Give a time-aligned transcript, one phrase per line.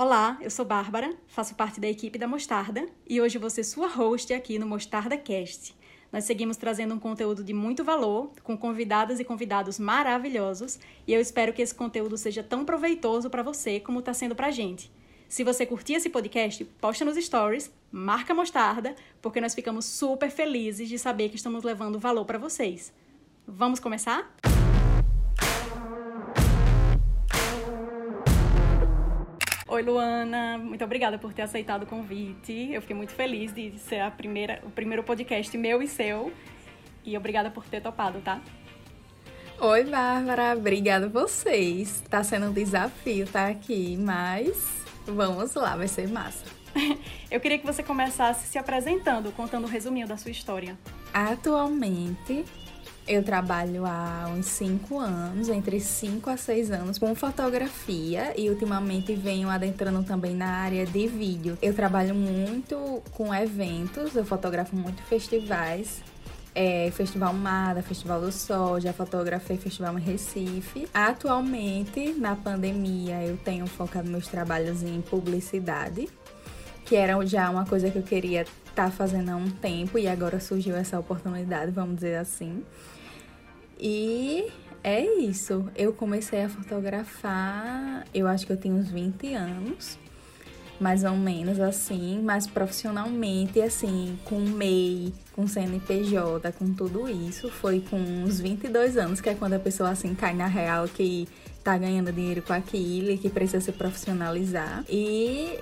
[0.00, 4.32] Olá, eu sou Bárbara, faço parte da equipe da Mostarda e hoje ser sua host
[4.32, 5.74] aqui no Mostarda Cast.
[6.12, 11.20] Nós seguimos trazendo um conteúdo de muito valor, com convidadas e convidados maravilhosos, e eu
[11.20, 14.88] espero que esse conteúdo seja tão proveitoso para você como está sendo para a gente.
[15.28, 20.88] Se você curtir esse podcast, posta nos stories, marca Mostarda, porque nós ficamos super felizes
[20.88, 22.92] de saber que estamos levando valor para vocês.
[23.44, 24.32] Vamos começar?
[29.70, 30.56] Oi, Luana.
[30.56, 32.70] Muito obrigada por ter aceitado o convite.
[32.72, 36.32] Eu fiquei muito feliz de ser a primeira, o primeiro podcast meu e seu.
[37.04, 38.40] E obrigada por ter topado, tá?
[39.60, 40.56] Oi, Bárbara.
[40.56, 42.02] Obrigada a vocês.
[42.08, 44.56] Tá sendo um desafio estar tá aqui, mas
[45.06, 46.46] vamos lá, vai ser massa.
[47.30, 50.78] Eu queria que você começasse se apresentando, contando um resuminho da sua história.
[51.12, 52.42] Atualmente,
[53.08, 59.14] eu trabalho há uns 5 anos, entre 5 a 6 anos, com fotografia e ultimamente
[59.14, 61.56] venho adentrando também na área de vídeo.
[61.62, 66.02] Eu trabalho muito com eventos, eu fotografo muito festivais.
[66.54, 70.88] É, Festival Mada, Festival do Sol, já fotografei Festival em Recife.
[70.92, 76.08] Atualmente, na pandemia, eu tenho focado meus trabalhos em publicidade,
[76.84, 80.08] que era já uma coisa que eu queria estar tá fazendo há um tempo e
[80.08, 82.64] agora surgiu essa oportunidade, vamos dizer assim.
[83.78, 84.50] E
[84.82, 85.68] é isso.
[85.76, 89.98] Eu comecei a fotografar, eu acho que eu tinha uns 20 anos,
[90.80, 97.80] mais ou menos assim, mas profissionalmente, assim, com MEI, com CNPJ, com tudo isso, foi
[97.80, 101.28] com uns 22 anos, que é quando a pessoa assim cai na real que
[101.62, 104.84] tá ganhando dinheiro com aquilo e que precisa se profissionalizar.
[104.88, 105.58] E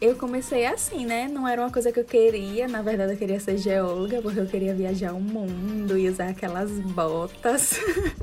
[0.00, 1.28] eu comecei assim, né?
[1.28, 2.66] Não era uma coisa que eu queria.
[2.66, 6.70] Na verdade, eu queria ser geóloga, porque eu queria viajar o mundo e usar aquelas
[6.70, 7.78] botas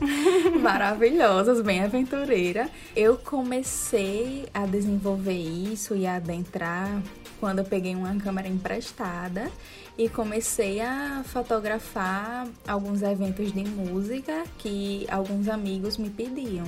[0.60, 2.68] maravilhosas, bem aventureira.
[2.96, 7.02] Eu comecei a desenvolver isso e a adentrar
[7.40, 9.52] quando eu peguei uma câmera emprestada
[9.96, 16.66] e comecei a fotografar alguns eventos de música que alguns amigos me pediam.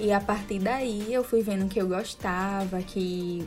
[0.00, 3.46] E a partir daí eu fui vendo que eu gostava, que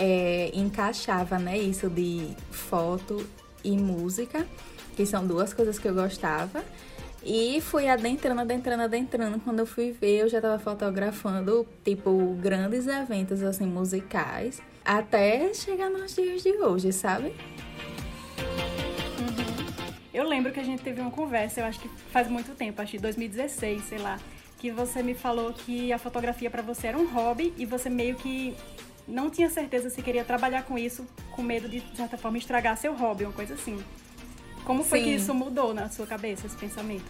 [0.00, 3.24] é, encaixava né, isso de foto
[3.62, 4.46] e música,
[4.96, 6.64] que são duas coisas que eu gostava.
[7.22, 9.38] E fui adentrando, adentrando, adentrando.
[9.40, 14.62] Quando eu fui ver, eu já estava fotografando, tipo, grandes eventos, assim, musicais.
[14.82, 17.34] Até chegar nos dias de hoje, sabe?
[19.18, 19.76] Uhum.
[20.14, 22.92] Eu lembro que a gente teve uma conversa, eu acho que faz muito tempo, acho
[22.92, 24.18] que 2016, sei lá,
[24.58, 28.16] que você me falou que a fotografia para você era um hobby e você meio
[28.16, 28.56] que
[29.10, 32.76] não tinha certeza se queria trabalhar com isso, com medo de, de certa forma, estragar
[32.76, 33.78] seu hobby, uma coisa assim.
[34.64, 35.04] Como foi Sim.
[35.04, 37.04] que isso mudou na sua cabeça, esse pensamento?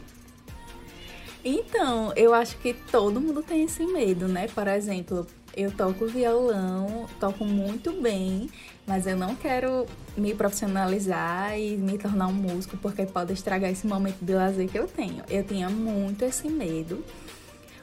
[1.45, 4.47] Então, eu acho que todo mundo tem esse medo, né?
[4.49, 8.51] Por exemplo, eu toco violão, toco muito bem,
[8.87, 9.87] mas eu não quero
[10.17, 14.79] me profissionalizar e me tornar um músico porque pode estragar esse momento de lazer que
[14.79, 15.25] eu tenho.
[15.29, 17.05] Eu tinha muito esse medo.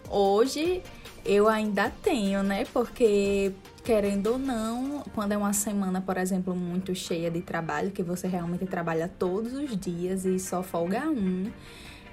[0.09, 0.81] Hoje
[1.28, 2.66] eu ainda tenho, né?
[2.74, 3.52] Porque
[3.84, 8.28] querendo ou não, quando é uma semana, por exemplo, muito cheia de trabalho, que você
[8.28, 11.50] realmente trabalha todos os dias e só folga um,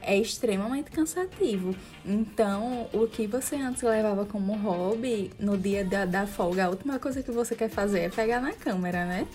[0.02, 1.74] é extremamente cansativo.
[2.04, 6.98] Então, o que você antes levava como hobby, no dia da, da folga, a última
[6.98, 9.26] coisa que você quer fazer é pegar na câmera, né?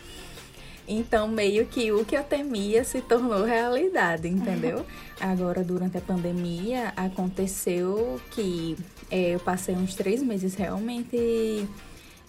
[0.87, 4.85] Então, meio que o que eu temia se tornou realidade, entendeu?
[5.21, 8.75] Agora, durante a pandemia, aconteceu que
[9.11, 11.67] é, eu passei uns três meses realmente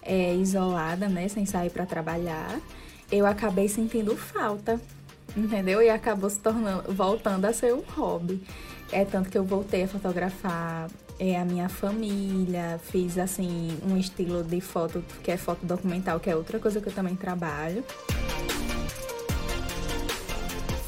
[0.01, 2.59] é, isolada, né, sem sair para trabalhar,
[3.11, 4.79] eu acabei sentindo falta,
[5.35, 5.81] entendeu?
[5.81, 8.41] E acabou se tornando, voltando a ser um hobby.
[8.91, 10.89] É tanto que eu voltei a fotografar
[11.19, 16.29] é, a minha família, fiz assim um estilo de foto que é foto documental, que
[16.29, 17.83] é outra coisa que eu também trabalho.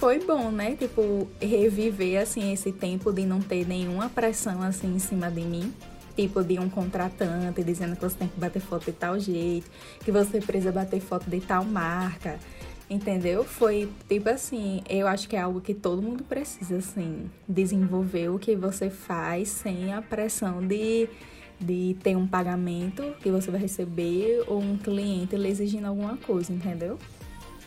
[0.03, 0.75] Foi bom, né?
[0.75, 5.73] Tipo, reviver assim esse tempo de não ter nenhuma pressão assim em cima de mim
[6.13, 9.65] tipo de um contratante dizendo que você tem que bater foto de tal jeito,
[10.03, 12.37] que você precisa bater foto de tal marca,
[12.89, 13.45] entendeu?
[13.45, 18.37] Foi tipo assim, eu acho que é algo que todo mundo precisa, assim, desenvolver o
[18.37, 21.07] que você faz sem a pressão de,
[21.57, 26.51] de ter um pagamento que você vai receber ou um cliente lhe exigindo alguma coisa,
[26.51, 26.99] entendeu?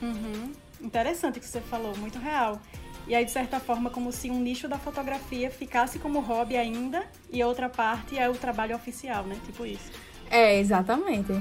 [0.03, 0.66] Uhum.
[0.81, 2.61] Interessante o que você falou, muito real.
[3.07, 7.07] E aí, de certa forma, como se um nicho da fotografia ficasse como hobby ainda
[7.31, 9.39] e outra parte é o trabalho oficial, né?
[9.47, 9.91] Tipo isso.
[10.29, 11.33] É, exatamente.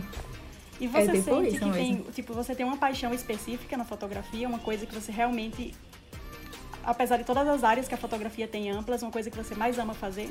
[0.79, 1.73] E você é tipo sente que mesmo.
[1.73, 5.73] tem, tipo, você tem uma paixão específica na fotografia, uma coisa que você realmente,
[6.83, 9.79] apesar de todas as áreas que a fotografia tem amplas, uma coisa que você mais
[9.79, 10.29] ama fazer?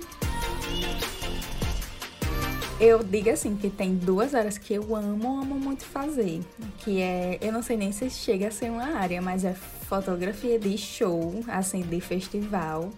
[2.81, 6.41] Eu digo assim que tem duas áreas que eu amo, amo muito fazer.
[6.79, 10.59] Que é, eu não sei nem se chega a ser uma área, mas é fotografia
[10.59, 12.91] de show, assim, de festival.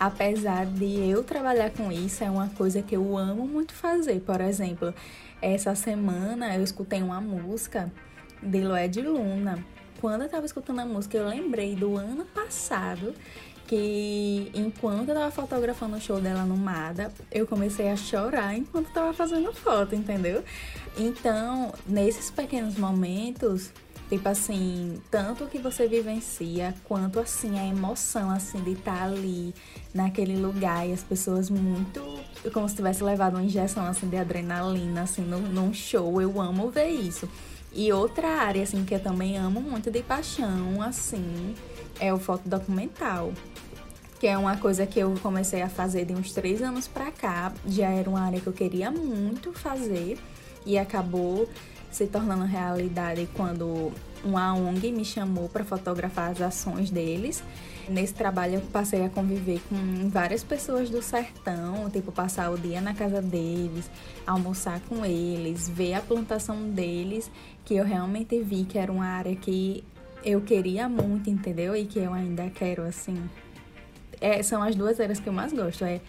[0.00, 4.20] Apesar de eu trabalhar com isso, é uma coisa que eu amo muito fazer.
[4.20, 4.94] Por exemplo,
[5.42, 7.92] essa semana eu escutei uma música
[8.42, 9.62] de Loé de Luna.
[10.00, 13.14] Quando eu tava escutando a música, eu lembrei do ano passado
[13.66, 18.90] que enquanto eu tava fotografando o show dela no Mada, eu comecei a chorar enquanto
[18.92, 20.42] tava fazendo foto, entendeu?
[20.96, 23.70] Então, nesses pequenos momentos,
[24.08, 29.54] tipo assim, tanto que você vivencia, quanto assim a emoção assim de estar tá ali
[29.92, 32.00] naquele lugar e as pessoas muito
[32.54, 36.22] como se tivesse levado uma injeção assim de adrenalina assim no, num show.
[36.22, 37.28] Eu amo ver isso.
[37.72, 41.54] E outra área assim que eu também amo muito de paixão, assim,
[42.00, 43.32] é o fotodocumental
[44.18, 47.52] que é uma coisa que eu comecei a fazer de uns três anos pra cá.
[47.66, 50.18] Já era uma área que eu queria muito fazer
[50.66, 51.48] e acabou
[51.90, 53.92] se tornando realidade quando
[54.24, 57.42] uma ONG me chamou para fotografar as ações deles.
[57.88, 62.80] Nesse trabalho eu passei a conviver com várias pessoas do sertão, tipo passar o dia
[62.80, 63.90] na casa deles,
[64.26, 67.30] almoçar com eles, ver a plantação deles,
[67.64, 69.82] que eu realmente vi que era uma área que
[70.22, 71.74] eu queria muito, entendeu?
[71.74, 73.28] E que eu ainda quero assim
[74.20, 76.00] é, são as duas áreas que eu mais gosto, é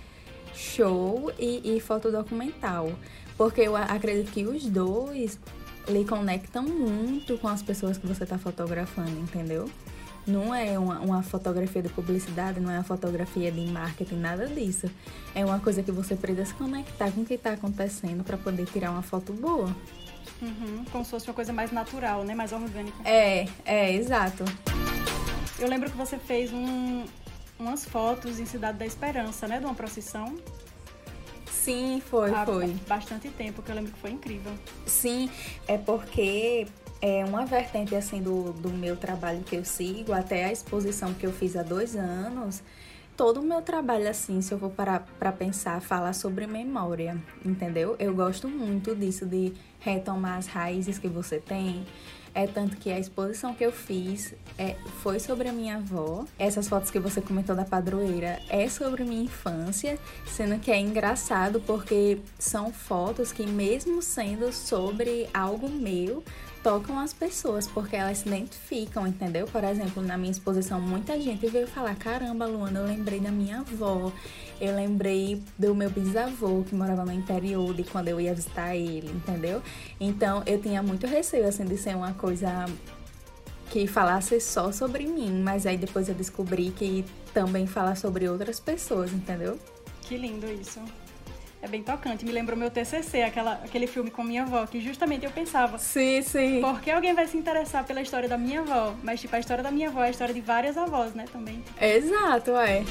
[0.53, 2.91] show e, e fotodocumental.
[3.37, 5.39] Porque eu acredito que os dois
[5.87, 9.69] lhe conectam muito com as pessoas que você está fotografando, entendeu?
[10.29, 14.89] Não é uma, uma, fotografia de publicidade, não é uma fotografia de marketing, nada disso.
[15.33, 18.67] É uma coisa que você precisa se conectar com o que está acontecendo para poder
[18.67, 19.75] tirar uma foto boa.
[20.41, 22.35] Uhum, como se fosse uma coisa mais natural, né?
[22.35, 22.97] Mais orgânica.
[23.03, 24.45] É, é, exato.
[25.57, 27.05] Eu lembro que você fez um,
[27.57, 29.59] umas fotos em Cidade da Esperança, né?
[29.59, 30.37] De uma procissão.
[31.69, 32.75] Sim, foi, Há foi.
[32.87, 34.51] Bastante tempo, que eu lembro que foi incrível.
[34.87, 35.29] Sim,
[35.67, 36.65] é porque
[36.99, 41.27] é uma vertente assim do, do meu trabalho que eu sigo, até a exposição que
[41.27, 42.63] eu fiz há dois anos,
[43.15, 47.95] todo o meu trabalho, assim, se eu for parar para pensar, falar sobre memória, entendeu?
[47.99, 51.85] Eu gosto muito disso, de retomar as raízes que você tem,
[52.33, 56.25] é tanto que a exposição que eu fiz é, foi sobre a minha avó.
[56.37, 61.61] Essas fotos que você comentou da padroeira é sobre minha infância, sendo que é engraçado
[61.61, 66.23] porque são fotos que, mesmo sendo sobre algo meu,
[66.63, 69.45] tocam as pessoas, porque elas se identificam, entendeu?
[69.47, 73.59] Por exemplo, na minha exposição, muita gente veio falar: caramba, Luana, eu lembrei da minha
[73.59, 74.11] avó,
[74.59, 79.09] eu lembrei do meu bisavô que morava no interior, de quando eu ia visitar ele,
[79.09, 79.61] entendeu?
[79.99, 82.65] Então eu tinha muito receio, assim, de ser uma coisa
[83.69, 88.59] que falasse só sobre mim, mas aí depois eu descobri que também fala sobre outras
[88.59, 89.59] pessoas, entendeu?
[90.01, 90.79] Que lindo isso.
[91.61, 92.25] É bem tocante.
[92.25, 95.77] Me lembrou meu TCC, aquela, aquele filme com minha avó, que justamente eu pensava.
[95.77, 96.61] Sim, sim.
[96.61, 98.95] Por que alguém vai se interessar pela história da minha avó?
[99.03, 101.61] Mas, tipo, a história da minha avó é a história de várias avós, né, também.
[101.81, 102.83] Exato, é.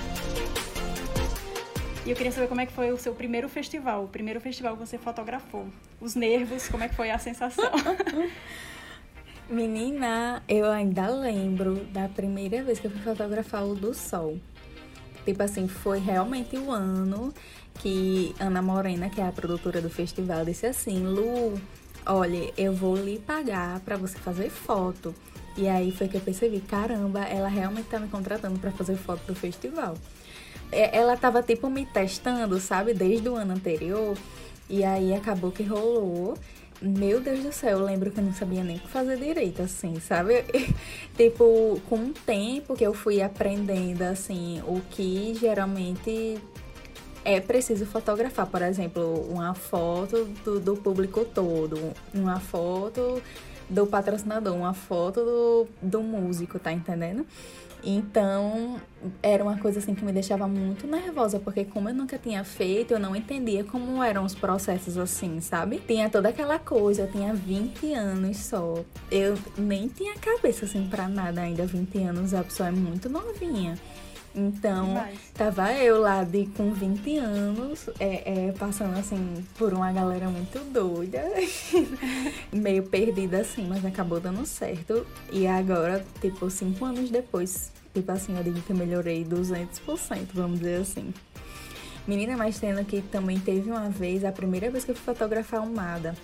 [2.04, 4.76] E eu queria saber como é que foi o seu primeiro festival, o primeiro festival
[4.76, 5.66] que você fotografou.
[6.00, 7.70] Os nervos, como é que foi a sensação?
[9.48, 14.38] Menina, eu ainda lembro da primeira vez que eu fui fotografar o do sol.
[15.24, 17.32] Tipo assim, foi realmente o ano
[17.78, 21.60] que Ana Morena, que é a produtora do festival, disse assim: Lu,
[22.06, 25.14] olha, eu vou lhe pagar para você fazer foto.
[25.56, 29.22] E aí foi que eu percebi: caramba, ela realmente tá me contratando para fazer foto
[29.26, 29.94] do festival.
[30.70, 34.16] Ela tava tipo me testando, sabe, desde o ano anterior.
[34.68, 36.36] E aí acabou que rolou.
[36.80, 39.62] Meu Deus do céu, eu lembro que eu não sabia nem o que fazer direito,
[39.62, 40.44] assim, sabe?
[41.16, 46.38] tipo, com o tempo que eu fui aprendendo, assim, o que geralmente
[47.34, 53.22] é preciso fotografar, por exemplo, uma foto do, do público todo, uma foto
[53.68, 57.26] do patrocinador, uma foto do, do músico, tá entendendo?
[57.84, 58.80] Então,
[59.22, 62.92] era uma coisa assim que me deixava muito nervosa, porque como eu nunca tinha feito,
[62.92, 65.80] eu não entendia como eram os processos assim, sabe?
[65.86, 68.82] Tinha toda aquela coisa, eu tinha 20 anos só.
[69.10, 73.78] Eu nem tinha cabeça assim para nada ainda, 20 anos, a pessoa é muito novinha.
[74.38, 75.18] Então, Demais.
[75.34, 80.60] tava eu lá de com 20 anos, é, é, passando assim por uma galera muito
[80.72, 81.24] doida,
[82.52, 85.04] meio perdida assim, mas acabou dando certo.
[85.32, 90.60] E agora, tipo, cinco anos depois, tipo assim, eu digo que eu melhorei 200%, vamos
[90.60, 91.12] dizer assim.
[92.06, 95.62] Menina, mas tendo que também teve uma vez, a primeira vez que eu fui fotografar
[95.62, 96.14] um Mada.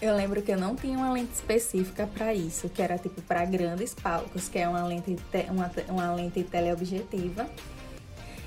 [0.00, 3.44] Eu lembro que eu não tinha uma lente específica para isso, que era tipo para
[3.44, 5.16] grandes palcos, que é uma lente,
[5.50, 7.46] uma, uma lente teleobjetiva.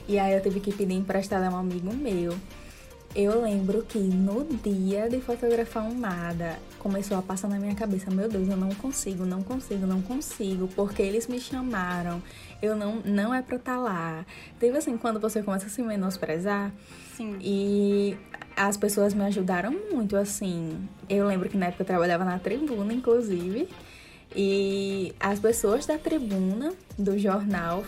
[0.08, 2.36] E aí eu tive que pedir emprestada a um amigo meu.
[3.16, 8.10] Eu lembro que no dia de fotografar um Mada, começou a passar na minha cabeça,
[8.10, 12.24] meu Deus, eu não consigo, não consigo, não consigo, porque eles me chamaram,
[12.60, 14.26] eu não, não é pra estar tá lá.
[14.60, 16.74] Teve assim, quando você começa a se menosprezar,
[17.16, 17.38] Sim.
[17.40, 18.18] e
[18.56, 20.88] as pessoas me ajudaram muito, assim.
[21.10, 23.68] Eu lembro que na época eu trabalhava na tribuna, inclusive,
[24.36, 27.84] e as pessoas da tribuna do jornal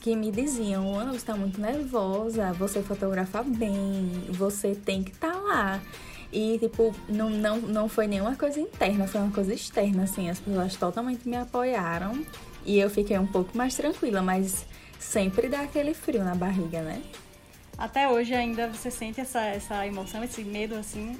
[0.00, 5.32] que me diziam: Ana, você está muito nervosa, você fotografa bem, você tem que estar
[5.32, 5.80] tá lá.
[6.32, 10.28] E, tipo, não, não, não foi nenhuma coisa interna, foi uma coisa externa, assim.
[10.28, 12.24] As pessoas totalmente me apoiaram
[12.64, 14.66] e eu fiquei um pouco mais tranquila, mas
[14.98, 17.00] sempre dá aquele frio na barriga, né?
[17.78, 21.18] Até hoje ainda você sente essa, essa emoção, esse medo, assim?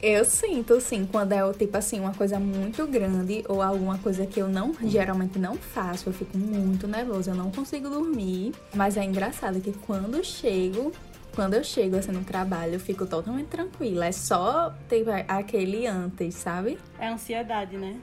[0.00, 4.40] Eu sinto, sim, quando é tipo assim, uma coisa muito grande ou alguma coisa que
[4.40, 8.52] eu não geralmente não faço, eu fico muito nervosa, eu não consigo dormir.
[8.74, 10.92] Mas é engraçado que quando chego
[11.36, 14.06] quando eu chego assim no trabalho, eu fico totalmente tranquila.
[14.06, 16.78] É só tipo, aquele antes, sabe?
[16.98, 17.94] É ansiedade, né?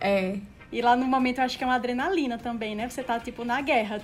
[0.00, 0.38] É.
[0.70, 2.88] E lá no momento eu acho que é uma adrenalina também, né?
[2.88, 4.00] Você tá tipo na guerra.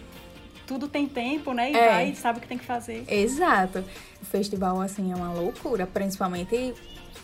[0.69, 1.73] Tudo tem tempo, né?
[1.73, 1.89] E é.
[1.89, 3.05] vai, sabe o que tem que fazer.
[3.09, 3.83] Exato.
[4.23, 6.75] O festival, assim, é uma loucura, principalmente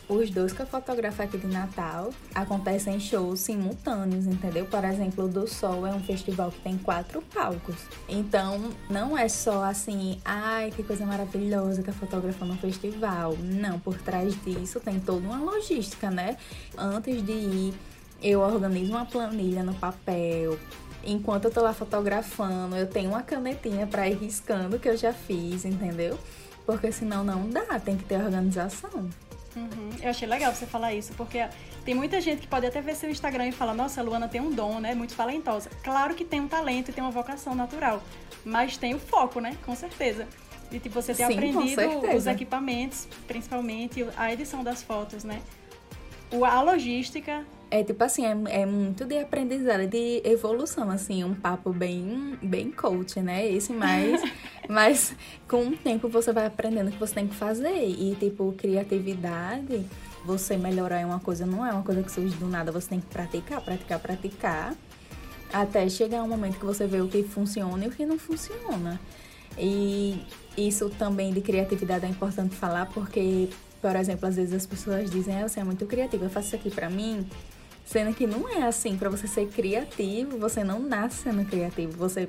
[0.08, 4.66] os dois que eu fotografo aqui de Natal acontecem shows simultâneos, entendeu?
[4.66, 7.76] Por exemplo, o do Sol é um festival que tem quatro palcos.
[8.08, 13.36] Então, não é só assim, ai, que coisa maravilhosa que a fotografando um festival.
[13.38, 16.36] Não, por trás disso tem toda uma logística, né?
[16.76, 17.74] Antes de ir,
[18.22, 20.58] eu organizo uma planilha no papel,
[21.06, 25.12] enquanto eu tô lá fotografando, eu tenho uma canetinha para ir riscando que eu já
[25.12, 26.18] fiz, entendeu?
[26.66, 29.10] Porque senão não dá, tem que ter organização.
[29.56, 29.90] Uhum.
[30.02, 31.46] Eu achei legal você falar isso, porque
[31.84, 34.40] tem muita gente que pode até ver seu Instagram e falar, nossa, a Luana tem
[34.40, 34.94] um dom, né?
[34.94, 35.70] Muito talentosa.
[35.82, 38.02] Claro que tem um talento e tem uma vocação natural,
[38.44, 39.56] mas tem o foco, né?
[39.64, 40.26] Com certeza.
[40.72, 45.40] E tipo, você ter Sim, aprendido os equipamentos, principalmente a edição das fotos, né?
[46.50, 51.72] A logística é tipo assim, é, é muito de aprendizado, de evolução, assim, um papo
[51.72, 53.46] bem, bem coach, né?
[53.50, 54.22] Esse mais.
[54.68, 55.14] mas
[55.48, 57.84] com o tempo você vai aprendendo o que você tem que fazer.
[57.84, 59.84] E, tipo, criatividade,
[60.24, 63.00] você melhorar em uma coisa não é uma coisa que surge do nada, você tem
[63.00, 64.74] que praticar, praticar, praticar.
[65.52, 69.00] Até chegar um momento que você vê o que funciona e o que não funciona.
[69.58, 70.20] E
[70.56, 73.48] isso também de criatividade é importante falar porque,
[73.80, 76.56] por exemplo, às vezes as pessoas dizem, ah, você é muito criativa, eu faço isso
[76.56, 77.26] aqui pra mim.
[77.84, 82.28] Sendo que não é assim, para você ser criativo, você não nasce sendo criativo, você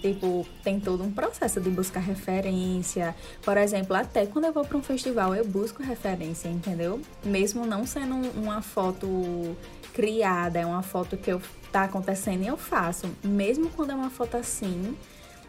[0.00, 3.14] tipo, tem todo um processo de buscar referência.
[3.42, 7.00] Por exemplo, até quando eu vou para um festival, eu busco referência, entendeu?
[7.24, 9.56] Mesmo não sendo uma foto
[9.92, 11.40] criada, é uma foto que eu
[11.72, 13.06] tá acontecendo e eu faço.
[13.24, 14.96] Mesmo quando é uma foto assim,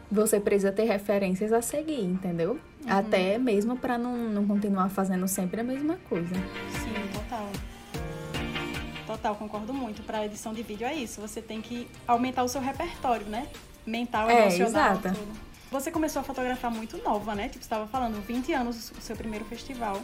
[0.09, 2.51] você precisa ter referências a seguir, entendeu?
[2.51, 2.91] Uhum.
[2.91, 6.33] Até mesmo para não, não continuar fazendo sempre a mesma coisa.
[6.33, 7.49] Sim, total.
[9.17, 10.03] Total, concordo muito.
[10.03, 11.19] Para edição de vídeo é isso.
[11.19, 13.47] Você tem que aumentar o seu repertório, né?
[13.85, 15.15] Mental, é, emocional, exato.
[15.15, 15.39] tudo.
[15.71, 17.49] Você começou a fotografar muito nova, né?
[17.49, 19.99] Tipo, estava falando, 20 anos o seu primeiro festival.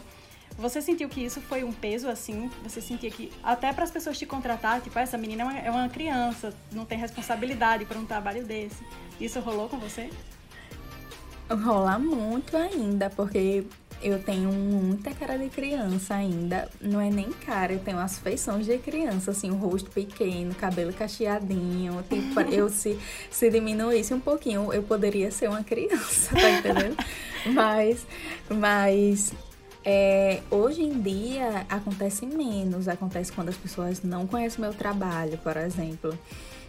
[0.58, 2.50] Você sentiu que isso foi um peso, assim?
[2.64, 5.70] Você sentia que, até para as pessoas te contratar, tipo, essa menina é uma, é
[5.70, 8.84] uma criança, não tem responsabilidade para um trabalho desse.
[9.20, 10.10] Isso rolou com você?
[11.48, 13.64] Rola muito ainda, porque
[14.02, 16.68] eu tenho muita cara de criança ainda.
[16.80, 20.92] Não é nem cara, eu tenho as feições de criança, assim, o rosto pequeno, cabelo
[20.92, 22.04] cacheadinho.
[22.08, 22.98] Tipo, eu se,
[23.30, 26.96] se diminuísse um pouquinho, eu poderia ser uma criança, tá entendendo?
[27.52, 28.06] mas,
[28.48, 29.32] mas
[29.84, 32.88] é, hoje em dia acontece menos.
[32.88, 36.18] Acontece quando as pessoas não conhecem meu trabalho, por exemplo.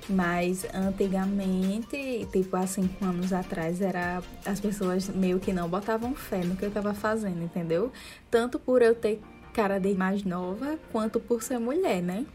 [0.08, 6.44] Mas antigamente, tipo há cinco anos atrás, era as pessoas meio que não botavam fé
[6.44, 7.92] no que eu tava fazendo, entendeu?
[8.30, 9.20] Tanto por eu ter
[9.52, 12.26] cara de mais nova, quanto por ser mulher, né?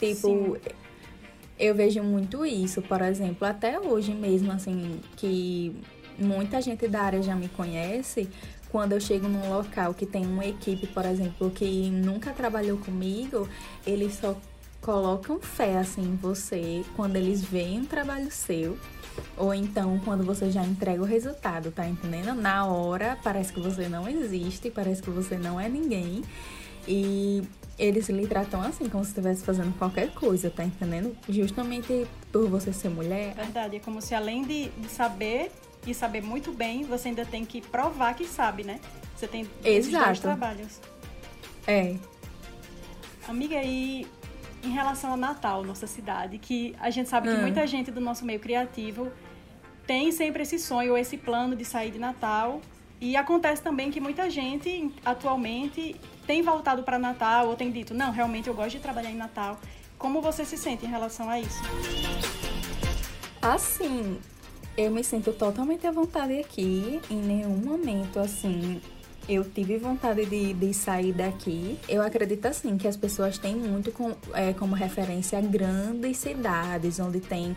[0.00, 0.56] Tipo, Sim.
[1.58, 5.76] eu vejo muito isso, por exemplo, até hoje mesmo, assim, que
[6.18, 8.28] muita gente da área já me conhece.
[8.68, 13.48] Quando eu chego num local que tem uma equipe, por exemplo, que nunca trabalhou comigo,
[13.86, 14.36] eles só
[14.80, 18.78] colocam fé assim em você quando eles veem um trabalho seu
[19.36, 22.34] ou então quando você já entrega o resultado, tá entendendo?
[22.34, 26.22] Na hora parece que você não existe, parece que você não é ninguém
[26.86, 27.42] e
[27.78, 31.16] eles lhe tratam assim como se estivesse fazendo qualquer coisa, tá entendendo?
[31.28, 33.34] Justamente por você ser mulher.
[33.34, 35.50] Verdade, é como se além de, de saber
[35.86, 38.80] e saber muito bem, você ainda tem que provar que sabe, né?
[39.16, 40.04] Você tem Exato.
[40.04, 40.80] dois trabalhos.
[41.66, 41.96] É.
[43.28, 44.06] Amiga, e
[44.66, 47.40] em relação ao Natal, nossa cidade, que a gente sabe que hum.
[47.40, 49.10] muita gente do nosso meio criativo
[49.86, 52.60] tem sempre esse sonho ou esse plano de sair de Natal
[53.00, 55.94] E acontece também que muita gente atualmente
[56.26, 59.60] tem voltado para Natal ou tem dito, não, realmente eu gosto de trabalhar em Natal.
[59.98, 61.62] Como você se sente em relação a isso?
[63.40, 64.18] Assim,
[64.76, 67.00] eu me sinto totalmente à vontade aqui.
[67.10, 68.80] Em nenhum momento, assim,
[69.28, 71.78] eu tive vontade de, de sair daqui.
[71.88, 77.20] Eu acredito, assim, que as pessoas têm muito com, é, como referência grandes cidades, onde
[77.20, 77.56] tem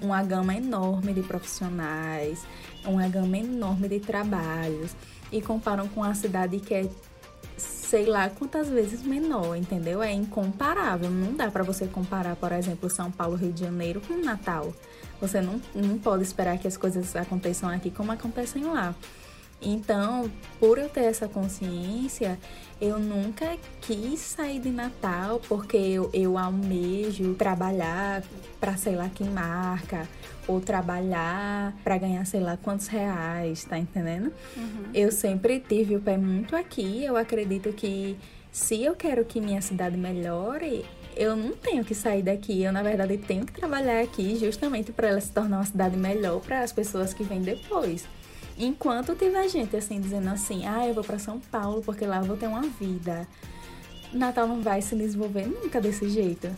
[0.00, 2.44] uma gama enorme de profissionais,
[2.84, 4.94] uma gama enorme de trabalhos,
[5.30, 6.88] e comparam com a cidade que é
[7.58, 10.02] sei lá quantas vezes menor, entendeu?
[10.02, 11.10] É incomparável.
[11.10, 14.74] Não dá para você comparar, por exemplo, São Paulo, Rio de Janeiro com Natal.
[15.20, 18.94] Você não, não pode esperar que as coisas aconteçam aqui como acontecem lá.
[19.60, 22.38] Então, por eu ter essa consciência,
[22.80, 28.22] eu nunca quis sair de Natal porque eu, eu almejo trabalhar
[28.60, 30.06] para sei lá que marca
[30.46, 34.32] ou trabalhar para ganhar sei lá quantos reais, tá entendendo?
[34.56, 34.90] Uhum.
[34.94, 37.02] Eu sempre tive o pé muito aqui.
[37.04, 38.16] Eu acredito que
[38.52, 40.84] se eu quero que minha cidade melhore,
[41.16, 42.62] eu não tenho que sair daqui.
[42.62, 46.40] Eu, na verdade, tenho que trabalhar aqui justamente para ela se tornar uma cidade melhor
[46.40, 48.06] para as pessoas que vêm depois.
[48.58, 52.24] Enquanto tiver gente assim dizendo assim, ah, eu vou para São Paulo porque lá eu
[52.24, 53.26] vou ter uma vida.
[54.12, 56.48] Natal não vai se desenvolver nunca desse jeito.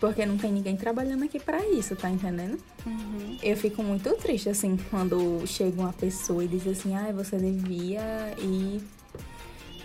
[0.00, 2.58] Porque não tem ninguém trabalhando aqui para isso, tá entendendo?
[2.84, 3.38] Uhum.
[3.40, 8.34] Eu fico muito triste, assim, quando chega uma pessoa e diz assim, ah, você devia
[8.38, 8.82] ir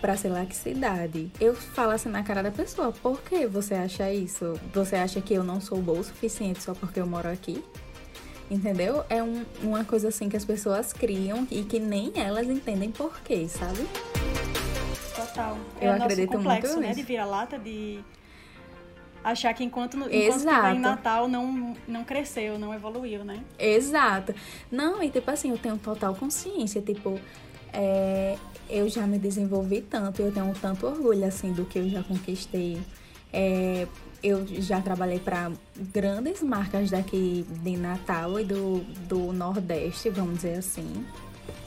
[0.00, 1.30] pra sei lá que cidade.
[1.40, 4.54] Eu falo assim na cara da pessoa, por que você acha isso?
[4.72, 7.62] Você acha que eu não sou boa o suficiente só porque eu moro aqui?
[8.50, 9.04] Entendeu?
[9.10, 13.20] É um, uma coisa assim que as pessoas criam e que nem elas entendem por
[13.20, 13.86] quê, sabe?
[15.14, 15.58] Total.
[15.80, 16.88] É eu o acredito complexo, muito né?
[16.88, 17.00] Nisso.
[17.00, 18.00] De vira-lata, de
[19.22, 23.40] achar que enquanto, enquanto tá em Natal não, não cresceu, não evoluiu, né?
[23.58, 24.34] Exato.
[24.70, 27.20] Não, e tipo assim, eu tenho total consciência, tipo,
[27.72, 28.36] é,
[28.70, 32.78] eu já me desenvolvi tanto, eu tenho tanto orgulho assim do que eu já conquistei.
[33.32, 33.86] É,
[34.22, 40.58] eu já trabalhei para grandes marcas daqui de Natal e do, do Nordeste, vamos dizer
[40.58, 41.06] assim.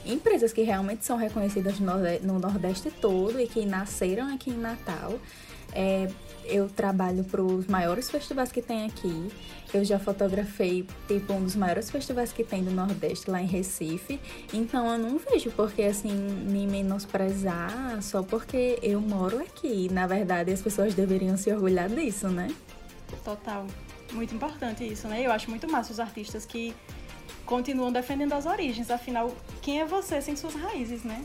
[0.04, 4.58] Empresas que realmente são reconhecidas no Nordeste, no Nordeste todo e que nasceram aqui em
[4.58, 5.18] Natal.
[5.72, 6.08] É,
[6.44, 9.30] eu trabalho para os maiores festivais que tem aqui.
[9.72, 14.20] Eu já fotografei, tipo, um dos maiores festivais que tem do Nordeste, lá em Recife.
[14.52, 19.88] Então, eu não vejo porque, assim, me menosprezar só porque eu moro aqui.
[19.90, 22.48] Na verdade, as pessoas deveriam se orgulhar disso, né?
[23.24, 23.66] Total.
[24.12, 25.24] Muito importante isso, né?
[25.24, 26.74] Eu acho muito massa os artistas que
[27.46, 28.90] continuam defendendo as origens.
[28.90, 31.24] Afinal, quem é você sem suas raízes, né?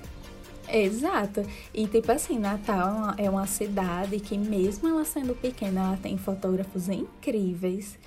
[0.69, 1.43] Exato.
[1.73, 6.89] E tipo assim, Natal é uma cidade que mesmo ela sendo pequena, ela tem fotógrafos
[6.89, 7.97] incríveis.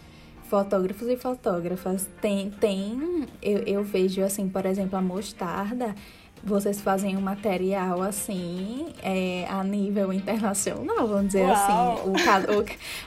[0.49, 2.09] Fotógrafos e fotógrafas.
[2.21, 5.95] Tem, tem eu, eu vejo assim, por exemplo, a Mostarda
[6.43, 11.53] vocês fazem um material assim é, a nível internacional, vamos dizer Uau.
[11.53, 12.11] assim.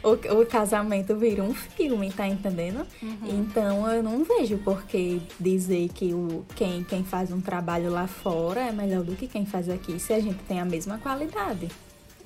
[0.03, 2.85] O, o, o, o, casamento vira um filme, tá entendendo?
[3.01, 3.17] Uhum.
[3.23, 8.07] Então eu não vejo por que dizer que o, quem, quem faz um trabalho lá
[8.07, 11.69] fora é melhor do que quem faz aqui, se a gente tem a mesma qualidade.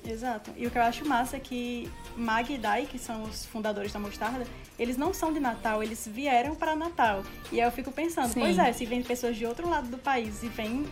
[0.04, 0.52] Exato.
[0.56, 3.92] E o que eu acho massa é que Mag e Dai, que são os fundadores
[3.92, 4.46] da Mostarda,
[4.78, 7.22] eles não são de Natal, eles vieram para Natal.
[7.52, 8.40] E aí eu fico pensando, Sim.
[8.40, 10.86] pois é, se vem pessoas de outro lado do país e vêm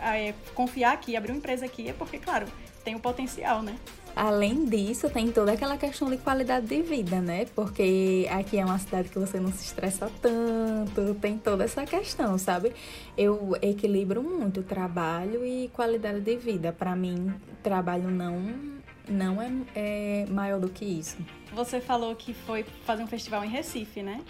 [0.00, 2.46] é, confiar aqui, abrir uma empresa aqui, é porque, claro,
[2.84, 3.76] tem o potencial, né?
[4.14, 7.46] Além disso, tem toda aquela questão de qualidade de vida, né?
[7.54, 12.36] Porque aqui é uma cidade que você não se estressa tanto, tem toda essa questão,
[12.36, 12.72] sabe?
[13.16, 16.72] Eu equilibro muito trabalho e qualidade de vida.
[16.72, 21.16] Para mim, trabalho não não é, é maior do que isso.
[21.52, 24.22] Você falou que foi fazer um festival em Recife, né?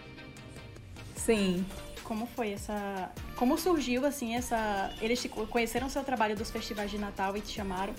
[1.15, 1.65] Sim.
[2.03, 3.11] Como foi essa.
[3.37, 4.93] Como surgiu, assim, essa.
[5.01, 7.95] Eles conheceram o seu trabalho dos festivais de Natal e te chamaram.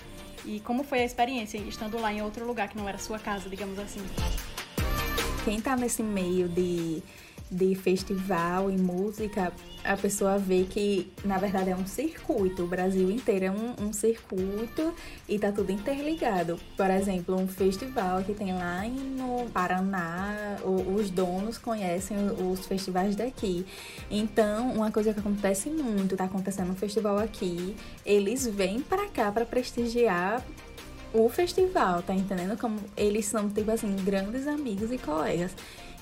[0.45, 3.49] E como foi a experiência estando lá em outro lugar que não era sua casa,
[3.49, 4.01] digamos assim?
[5.45, 7.01] Quem tá nesse meio de
[7.51, 9.51] de festival e música,
[9.83, 12.63] a pessoa vê que na verdade é um circuito.
[12.63, 14.93] O Brasil inteiro é um, um, circuito
[15.27, 16.57] e tá tudo interligado.
[16.77, 23.17] Por exemplo, um festival que tem lá no Paraná, o, os donos conhecem os festivais
[23.17, 23.65] daqui.
[24.09, 29.29] Então, uma coisa que acontece muito, tá acontecendo um festival aqui, eles vêm para cá
[29.29, 30.41] para prestigiar
[31.13, 32.57] o festival, tá entendendo?
[32.57, 35.51] Como eles são, tipo assim, grandes amigos e colegas.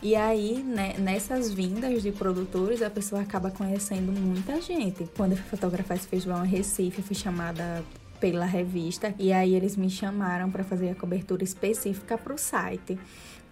[0.02, 5.10] E aí, né, nessas vindas de produtores, a pessoa acaba conhecendo muita gente.
[5.16, 7.84] Quando eu fui fotografar esse festival em Recife, fui chamada
[8.20, 13.00] pela revista e aí eles me chamaram para fazer a cobertura específica para o site.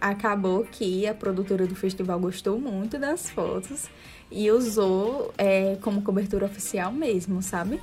[0.00, 3.88] acabou que a produtora do festival gostou muito das fotos
[4.30, 7.80] e usou é, como cobertura oficial mesmo, sabe?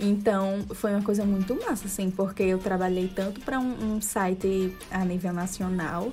[0.00, 4.74] Então, foi uma coisa muito massa, assim, porque eu trabalhei tanto para um, um, site
[4.90, 6.12] a nível nacional,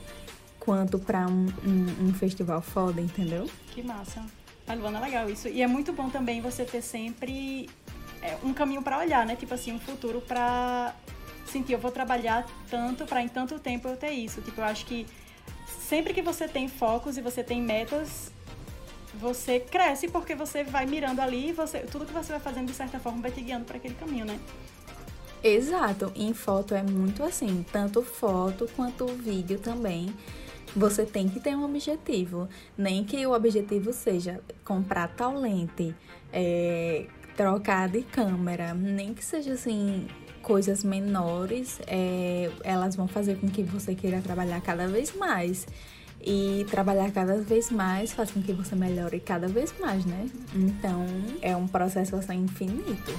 [0.61, 3.49] quanto para um, um, um, festival foda, entendeu?
[3.73, 4.23] Que massa.
[4.67, 5.47] A Luana, é legal isso.
[5.47, 7.67] E é muito bom também você ter sempre
[8.21, 9.35] é, um caminho para olhar, né?
[9.35, 10.93] Tipo assim, um futuro para
[11.47, 14.39] sentir, eu vou trabalhar tanto para em tanto tempo eu ter isso.
[14.41, 15.07] Tipo, eu acho que
[15.67, 18.31] sempre que você tem focos e você tem metas,
[19.15, 22.73] você cresce porque você vai mirando ali e você, tudo que você vai fazendo de
[22.75, 24.39] certa forma vai te guiando para aquele caminho, né?
[25.43, 26.11] Exato.
[26.15, 30.13] Em foto é muito assim, tanto foto quanto vídeo também.
[30.75, 32.47] Você tem que ter um objetivo.
[32.77, 35.95] Nem que o objetivo seja comprar tal lente,
[36.31, 40.07] é, trocar de câmera, nem que seja assim
[40.41, 45.67] coisas menores, é, elas vão fazer com que você queira trabalhar cada vez mais.
[46.23, 50.29] E trabalhar cada vez mais faz com que você melhore cada vez mais, né?
[50.53, 51.03] Então,
[51.41, 53.11] é um processo assim infinito.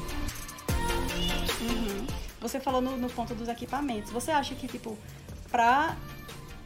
[1.61, 2.07] Uhum.
[2.41, 4.13] Você falou no, no ponto dos equipamentos.
[4.13, 4.97] Você acha que, tipo,
[5.51, 5.97] pra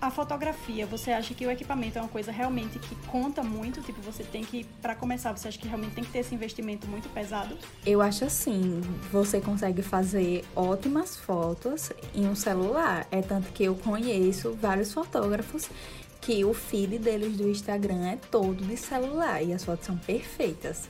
[0.06, 3.80] a fotografia, você acha que o equipamento é uma coisa realmente que conta muito?
[3.82, 6.86] Tipo, você tem que, para começar, você acha que realmente tem que ter esse investimento
[6.86, 7.58] muito pesado?
[7.84, 13.06] Eu acho assim, você consegue fazer ótimas fotos em um celular.
[13.10, 15.68] É tanto que eu conheço vários fotógrafos
[16.20, 20.88] que o feed deles do Instagram é todo de celular e as fotos são perfeitas.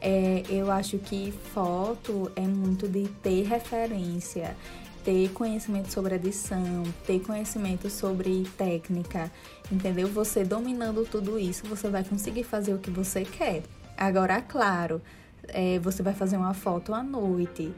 [0.00, 4.56] É, eu acho que foto é muito de ter referência,
[5.04, 9.30] ter conhecimento sobre edição, ter conhecimento sobre técnica,
[9.70, 10.08] entendeu?
[10.08, 13.62] Você dominando tudo isso, você vai conseguir fazer o que você quer.
[13.96, 15.00] Agora, claro,
[15.48, 17.72] é, você vai fazer uma foto à noite,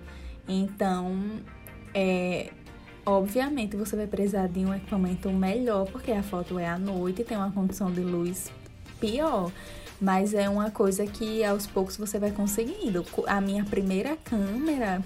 [0.48, 1.16] então,
[1.94, 2.50] é,
[3.06, 7.24] obviamente, você vai precisar de um equipamento melhor, porque a foto é à noite e
[7.24, 8.50] tem uma condição de luz
[8.98, 9.52] pior.
[10.00, 13.04] Mas é uma coisa que aos poucos você vai conseguindo.
[13.26, 15.02] A minha primeira câmera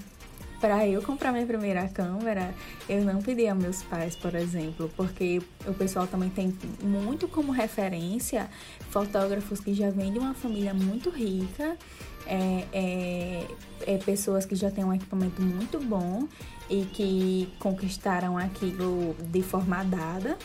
[0.64, 2.54] para eu comprar minha primeira câmera,
[2.88, 7.52] eu não pedi a meus pais, por exemplo, porque o pessoal também tem muito como
[7.52, 8.48] referência
[8.88, 11.76] fotógrafos que já vêm de uma família muito rica,
[12.26, 13.46] é, é,
[13.86, 16.26] é pessoas que já têm um equipamento muito bom
[16.70, 20.38] e que conquistaram aquilo de forma dada.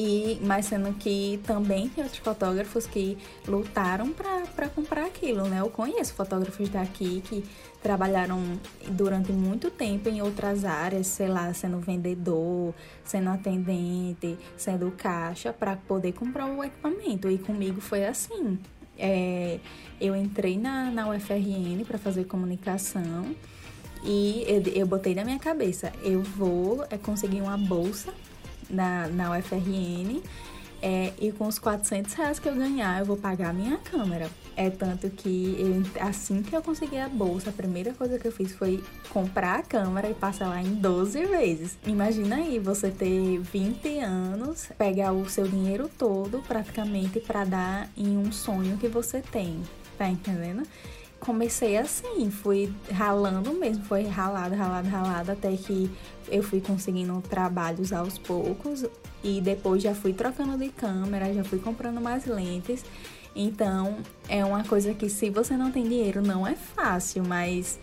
[0.00, 5.60] E, mas sendo que também tem outros fotógrafos que lutaram para comprar aquilo, né?
[5.60, 7.44] Eu conheço fotógrafos daqui que
[7.82, 8.58] trabalharam
[8.90, 15.76] durante muito tempo em outras áreas, sei lá, sendo vendedor, sendo atendente, sendo caixa, para
[15.76, 17.30] poder comprar o equipamento.
[17.30, 18.58] E comigo foi assim.
[18.98, 19.60] É,
[20.00, 23.34] eu entrei na, na UFRN para fazer comunicação
[24.04, 28.12] e eu, eu botei na minha cabeça, eu vou é, conseguir uma bolsa
[28.68, 30.20] na, na UFRN
[30.80, 34.30] é, e com os 400 reais que eu ganhar, eu vou pagar a minha câmera.
[34.56, 38.32] É tanto que eu, assim que eu consegui a bolsa, a primeira coisa que eu
[38.32, 41.78] fiz foi comprar a câmera e passar lá em 12 vezes.
[41.86, 48.16] Imagina aí você ter 20 anos, pegar o seu dinheiro todo praticamente para dar em
[48.16, 49.62] um sonho que você tem.
[49.96, 50.62] Tá entendendo?
[51.20, 55.90] Comecei assim, fui ralando mesmo, foi ralado, ralado, ralado, até que
[56.28, 58.84] eu fui conseguindo trabalhos aos poucos
[59.22, 62.84] e depois já fui trocando de câmera, já fui comprando mais lentes.
[63.34, 67.78] Então, é uma coisa que se você não tem dinheiro não é fácil, mas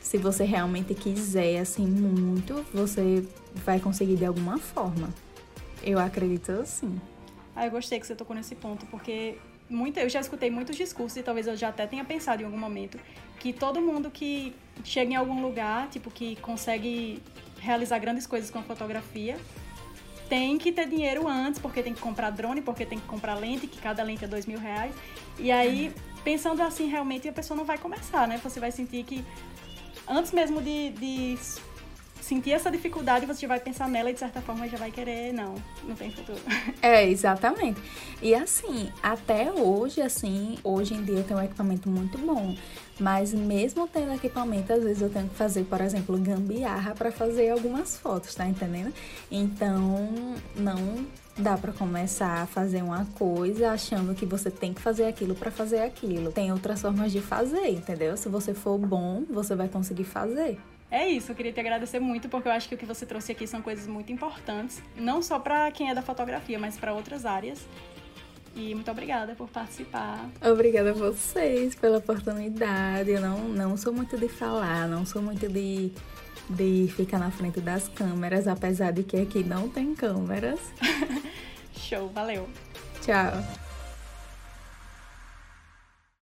[0.00, 3.26] se você realmente quiser assim muito, você
[3.64, 5.08] vai conseguir de alguma forma.
[5.82, 7.00] Eu acredito assim.
[7.54, 9.36] Ah, eu gostei que você tocou nesse ponto, porque
[9.70, 12.58] muita, eu já escutei muitos discursos e talvez eu já até tenha pensado em algum
[12.58, 12.98] momento
[13.38, 14.54] que todo mundo que
[14.84, 17.22] chega em algum lugar, tipo, que consegue
[17.58, 19.38] realizar grandes coisas com a fotografia,
[20.28, 23.66] tem que ter dinheiro antes, porque tem que comprar drone, porque tem que comprar lente,
[23.66, 24.94] que cada lente é dois mil reais.
[25.38, 28.38] E aí, pensando assim, realmente a pessoa não vai começar, né?
[28.44, 29.24] Você vai sentir que
[30.06, 31.38] antes mesmo de, de
[32.20, 35.32] sentir essa dificuldade, você já vai pensar nela e de certa forma já vai querer,
[35.32, 35.54] não,
[35.84, 36.40] não tem futuro.
[36.82, 37.80] É, exatamente.
[38.22, 42.56] E assim, até hoje, assim, hoje em dia eu tenho um equipamento muito bom.
[42.98, 47.50] Mas mesmo tendo equipamento, às vezes eu tenho que fazer, por exemplo, gambiarra para fazer
[47.50, 48.92] algumas fotos, tá entendendo?
[49.30, 51.06] Então, não
[51.36, 55.50] dá para começar a fazer uma coisa achando que você tem que fazer aquilo para
[55.50, 56.30] fazer aquilo.
[56.30, 58.16] Tem outras formas de fazer, entendeu?
[58.16, 60.58] Se você for bom, você vai conseguir fazer.
[60.90, 63.30] É isso, eu queria te agradecer muito porque eu acho que o que você trouxe
[63.30, 67.24] aqui são coisas muito importantes, não só para quem é da fotografia, mas para outras
[67.24, 67.64] áreas.
[68.56, 70.28] E muito obrigada por participar.
[70.42, 73.10] Obrigada a vocês pela oportunidade.
[73.10, 75.92] Eu não, não sou muito de falar, não sou muito de,
[76.48, 80.58] de ficar na frente das câmeras, apesar de que aqui não tem câmeras.
[81.72, 82.48] Show, valeu.
[83.00, 83.69] Tchau.